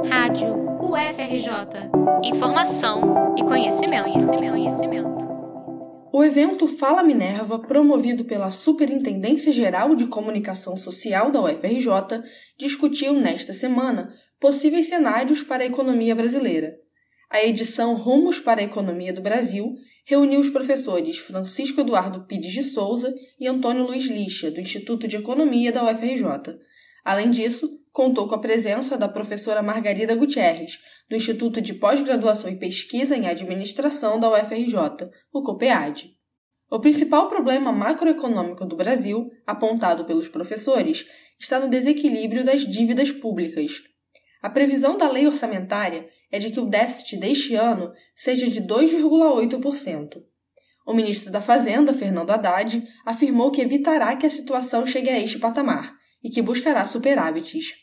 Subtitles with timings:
[0.00, 1.90] Rádio UFRJ.
[2.24, 5.28] Informação e conhecimento, conhecimento, conhecimento.
[6.10, 12.22] O evento Fala Minerva, promovido pela Superintendência Geral de Comunicação Social da UFRJ,
[12.58, 16.74] discutiu nesta semana possíveis cenários para a economia brasileira.
[17.28, 19.74] A edição Rumos para a Economia do Brasil
[20.04, 25.16] reuniu os professores Francisco Eduardo Pires de Souza e Antônio Luiz Lixa, do Instituto de
[25.16, 26.24] Economia da UFRJ.
[27.04, 30.78] Além disso, contou com a presença da professora Margarida Gutierrez,
[31.10, 36.16] do Instituto de Pós-Graduação e Pesquisa em Administração da UFRJ, o COPEAD.
[36.70, 41.04] O principal problema macroeconômico do Brasil, apontado pelos professores,
[41.38, 43.72] está no desequilíbrio das dívidas públicas.
[44.40, 50.22] A previsão da lei orçamentária é de que o déficit deste ano seja de 2,8%.
[50.86, 55.38] O ministro da Fazenda, Fernando Haddad, afirmou que evitará que a situação chegue a este
[55.38, 57.74] patamar e que buscará superávites.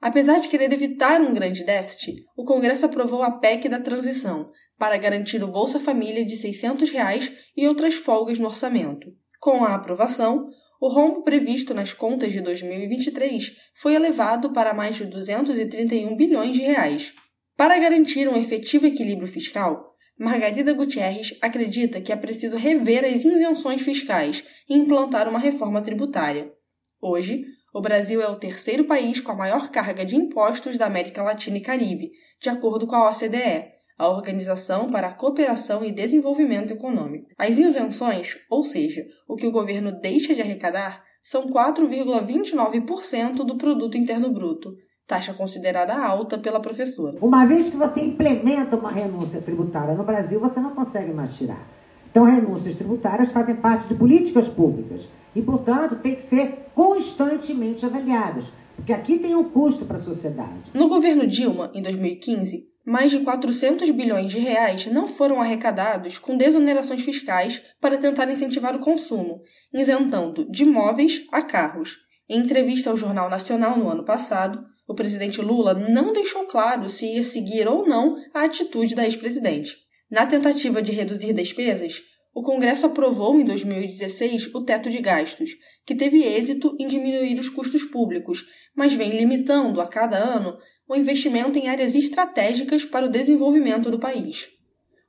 [0.00, 4.96] Apesar de querer evitar um grande déficit, o Congresso aprovou a PEC da transição para
[4.96, 9.12] garantir o Bolsa Família de 600 reais e outras folgas no orçamento.
[9.38, 10.48] Com a aprovação,
[10.80, 16.62] o rombo previsto nas contas de 2023 foi elevado para mais de 231 bilhões de
[16.62, 17.12] reais.
[17.56, 23.82] Para garantir um efetivo equilíbrio fiscal, Margarida Gutierrez acredita que é preciso rever as isenções
[23.82, 26.52] fiscais e implantar uma reforma tributária.
[27.00, 31.22] Hoje, o Brasil é o terceiro país com a maior carga de impostos da América
[31.22, 36.72] Latina e Caribe, de acordo com a OCDE, a Organização para a Cooperação e Desenvolvimento
[36.72, 37.30] Econômico.
[37.38, 43.96] As isenções, ou seja, o que o governo deixa de arrecadar, são 4,29% do produto
[43.96, 44.74] interno bruto,
[45.06, 47.16] taxa considerada alta pela professora.
[47.22, 51.64] Uma vez que você implementa uma renúncia tributária no Brasil, você não consegue mais tirar.
[52.12, 58.44] Então, renúncias tributárias fazem parte de políticas públicas e, portanto, tem que ser constantemente avaliadas,
[58.76, 60.70] porque aqui tem um custo para a sociedade.
[60.74, 66.36] No governo Dilma, em 2015, mais de 400 bilhões de reais não foram arrecadados com
[66.36, 69.40] desonerações fiscais para tentar incentivar o consumo,
[69.72, 71.96] isentando de móveis a carros.
[72.28, 77.06] Em entrevista ao Jornal Nacional no ano passado, o presidente Lula não deixou claro se
[77.06, 79.80] ia seguir ou não a atitude da ex-presidente.
[80.10, 82.02] Na tentativa de reduzir despesas,
[82.34, 85.50] o Congresso aprovou em 2016 o teto de gastos,
[85.84, 88.44] que teve êxito em diminuir os custos públicos,
[88.74, 90.56] mas vem limitando a cada ano
[90.88, 94.48] o investimento em áreas estratégicas para o desenvolvimento do país.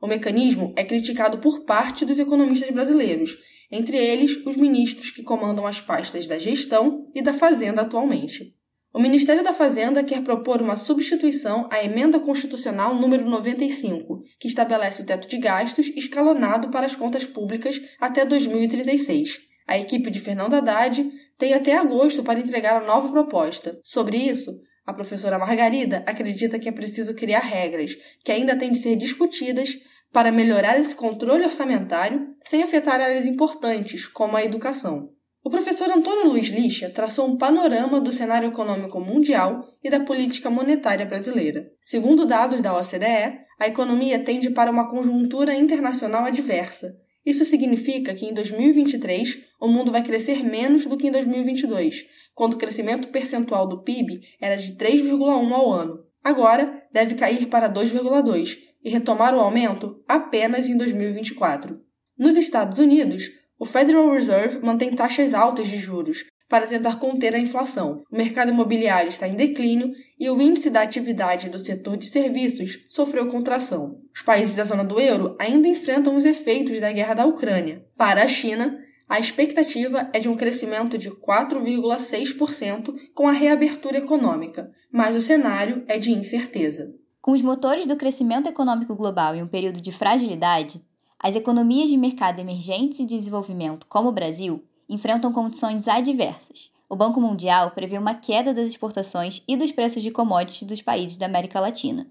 [0.00, 3.38] O mecanismo é criticado por parte dos economistas brasileiros,
[3.70, 8.54] entre eles os ministros que comandam as pastas da gestão e da fazenda atualmente.
[8.94, 15.00] O Ministério da Fazenda quer propor uma substituição à Emenda Constitucional número 95, que estabelece
[15.00, 19.40] o teto de gastos escalonado para as contas públicas até 2036.
[19.66, 23.80] A equipe de Fernando Haddad tem até agosto para entregar a nova proposta.
[23.82, 28.78] Sobre isso, a professora Margarida acredita que é preciso criar regras, que ainda têm de
[28.78, 29.70] ser discutidas
[30.12, 35.08] para melhorar esse controle orçamentário sem afetar áreas importantes, como a educação.
[35.44, 40.48] O professor Antônio Luiz Lixa traçou um panorama do cenário econômico mundial e da política
[40.48, 41.68] monetária brasileira.
[41.80, 46.96] Segundo dados da OCDE, a economia tende para uma conjuntura internacional adversa.
[47.26, 52.04] Isso significa que em 2023 o mundo vai crescer menos do que em 2022,
[52.34, 56.04] quando o crescimento percentual do PIB era de 3,1 ao ano.
[56.22, 61.80] Agora deve cair para 2,2 e retomar o aumento apenas em 2024.
[62.16, 63.24] Nos Estados Unidos,
[63.58, 68.02] o Federal Reserve mantém taxas altas de juros para tentar conter a inflação.
[68.12, 69.90] O mercado imobiliário está em declínio
[70.20, 74.00] e o índice da atividade do setor de serviços sofreu contração.
[74.14, 77.86] Os países da zona do euro ainda enfrentam os efeitos da guerra da Ucrânia.
[77.96, 84.70] Para a China, a expectativa é de um crescimento de 4,6% com a reabertura econômica,
[84.90, 86.92] mas o cenário é de incerteza.
[87.20, 90.84] Com os motores do crescimento econômico global em um período de fragilidade,
[91.22, 96.72] as economias de mercado emergentes e de desenvolvimento, como o Brasil, enfrentam condições adversas.
[96.88, 101.16] O Banco Mundial prevê uma queda das exportações e dos preços de commodities dos países
[101.16, 102.06] da América Latina.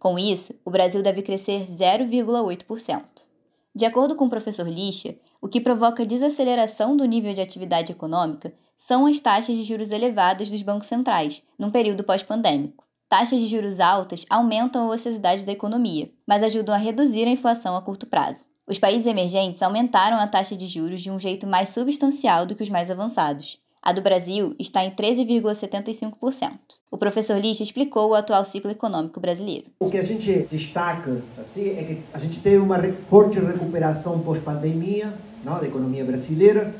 [0.00, 3.02] Com isso, o Brasil deve crescer 0,8%.
[3.74, 8.52] De acordo com o professor Lixa, o que provoca desaceleração do nível de atividade econômica
[8.76, 12.84] são as taxas de juros elevadas dos bancos centrais, num período pós-pandêmico.
[13.08, 17.76] Taxas de juros altas aumentam a ociosidade da economia, mas ajudam a reduzir a inflação
[17.76, 18.44] a curto prazo.
[18.68, 22.64] Os países emergentes aumentaram a taxa de juros de um jeito mais substancial do que
[22.64, 23.60] os mais avançados.
[23.80, 26.50] A do Brasil está em 13,75%.
[26.90, 29.66] O professor Lixa explicou o atual ciclo econômico brasileiro.
[29.78, 32.76] O que a gente destaca assim, é que a gente teve uma
[33.08, 35.14] forte recuperação pós-pandemia
[35.44, 36.74] da economia brasileira.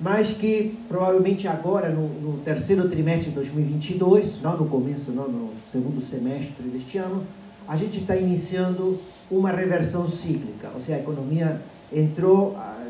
[0.00, 5.52] mas que provavelmente agora, no, no, terceiro trimestre de 2022, não no começo, não no
[5.70, 7.26] segundo semestre deste ano,
[7.68, 8.98] a gente está iniciando
[9.30, 11.60] uma reversão cíclica, ou seja, a economia
[11.92, 12.86] entrou ah,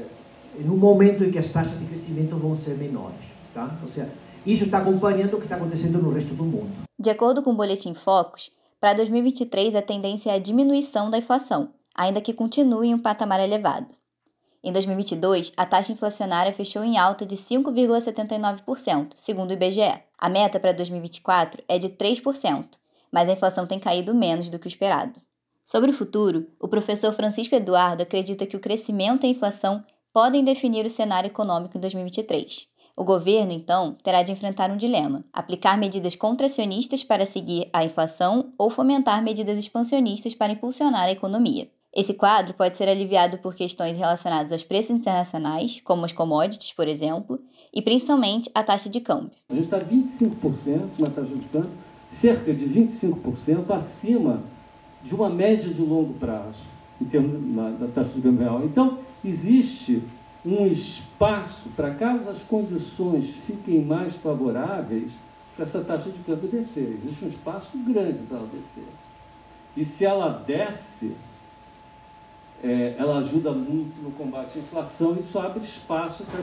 [0.57, 3.19] em um momento em que as taxas de crescimento vão ser menores,
[3.53, 3.77] tá?
[3.83, 4.09] Ou seja,
[4.47, 6.71] isso está acompanhando o que está acontecendo no resto do mundo.
[6.97, 11.71] De acordo com o Boletim Focus, para 2023 a tendência é a diminuição da inflação,
[11.93, 13.89] ainda que continue em um patamar elevado.
[14.63, 20.01] Em 2022, a taxa inflacionária fechou em alta de 5,79%, segundo o IBGE.
[20.17, 22.65] A meta para 2024 é de 3%,
[23.13, 25.21] mas a inflação tem caído menos do que o esperado.
[25.65, 30.43] Sobre o futuro, o professor Francisco Eduardo acredita que o crescimento e a inflação podem
[30.43, 32.67] definir o cenário econômico em 2023.
[32.97, 38.53] O governo, então, terá de enfrentar um dilema: aplicar medidas contracionistas para seguir a inflação
[38.59, 41.71] ou fomentar medidas expansionistas para impulsionar a economia.
[41.95, 46.89] Esse quadro pode ser aliviado por questões relacionadas aos preços internacionais, como as commodities, por
[46.89, 47.41] exemplo,
[47.73, 49.31] e principalmente a taxa de câmbio.
[49.49, 51.71] A gente está 25% na taxa de câmbio,
[52.21, 54.43] cerca de 25% acima
[55.03, 56.61] de uma média de longo prazo,
[57.01, 58.65] em termos da taxa de câmbio real.
[58.65, 60.03] Então, existe
[60.45, 65.13] um espaço para caso as condições fiquem mais favoráveis
[65.55, 66.99] para essa taxa de câmbio descer.
[67.03, 68.89] Existe um espaço grande para ela descer.
[69.77, 71.13] E se ela desce,
[72.63, 76.43] é, ela ajuda muito no combate à inflação e isso abre espaço para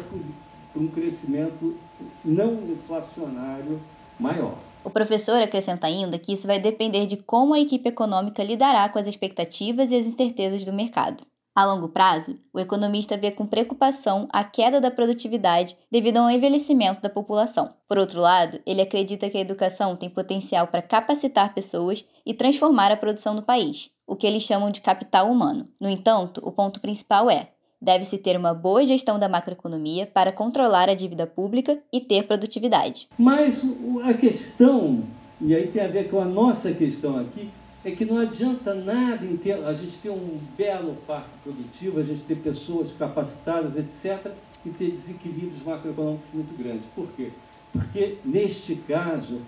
[0.81, 1.75] um crescimento
[2.23, 3.79] não inflacionário
[4.19, 4.57] maior.
[4.85, 8.99] O professor acrescenta ainda que isso vai depender de como a equipe econômica lidará com
[8.99, 11.25] as expectativas e as incertezas do mercado.
[11.55, 17.01] A longo prazo, o economista vê com preocupação a queda da produtividade devido ao envelhecimento
[17.01, 17.73] da população.
[17.87, 22.91] Por outro lado, ele acredita que a educação tem potencial para capacitar pessoas e transformar
[22.91, 25.67] a produção do país, o que eles chamam de capital humano.
[25.79, 27.54] No entanto, o ponto principal é:
[27.85, 33.07] deve-se ter uma boa gestão da macroeconomia para controlar a dívida pública e ter produtividade.
[33.15, 33.61] Mas
[34.03, 35.03] a questão,
[35.39, 37.47] e aí tem a ver com a nossa questão aqui,
[37.83, 39.21] é que não adianta nada
[39.67, 44.31] a gente ter um belo parque produtivo, a gente ter pessoas capacitadas, etc.,
[44.65, 46.87] e ter desequilíbrios macroeconômicos muito grandes.
[46.95, 47.29] Por quê?
[47.71, 49.41] Porque, neste caso,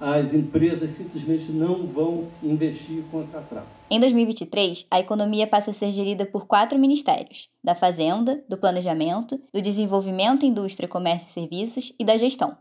[0.00, 3.64] as empresas simplesmente não vão investir e contratar.
[3.94, 9.40] Em 2023, a economia passa a ser gerida por quatro ministérios: da Fazenda, do Planejamento,
[9.52, 12.56] do Desenvolvimento, Indústria, Comércio e Serviços e da Gestão.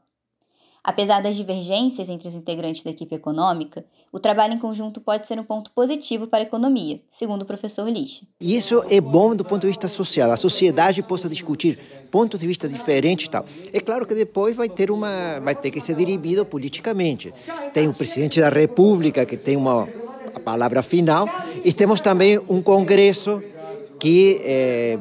[0.84, 5.40] Apesar das divergências entre os integrantes da equipe econômica, o trabalho em conjunto pode ser
[5.40, 8.28] um ponto positivo para a economia, segundo o professor Lixa.
[8.40, 10.30] Isso é bom do ponto de vista social.
[10.30, 11.80] A sociedade possa discutir
[12.12, 13.44] pontos de vista diferentes e tal.
[13.74, 17.34] É claro que depois vai ter uma, vai ter que ser dirigido politicamente.
[17.74, 19.90] Tem o presidente da República que tem uma
[20.44, 21.28] palavra final
[21.64, 23.42] e temos também um congresso
[24.00, 25.00] que eh,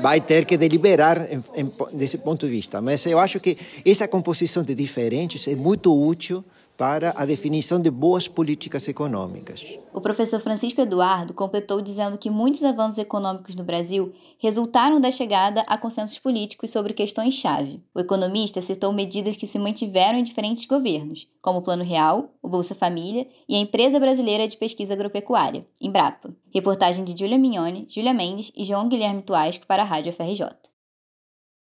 [0.00, 2.80] vai ter que deliberar em, em, desse ponto de vista.
[2.80, 6.44] Mas eu acho que essa composição de diferentes é muito útil
[6.80, 9.78] para a definição de boas políticas econômicas.
[9.92, 15.60] O professor Francisco Eduardo completou dizendo que muitos avanços econômicos no Brasil resultaram da chegada
[15.66, 17.82] a consensos políticos sobre questões-chave.
[17.94, 22.48] O economista citou medidas que se mantiveram em diferentes governos, como o Plano Real, o
[22.48, 26.34] Bolsa Família e a Empresa Brasileira de Pesquisa Agropecuária, Embrapa.
[26.50, 30.69] Reportagem de Júlia Mignoni, Júlia Mendes e João Guilherme Tuasco para a Rádio FRJ.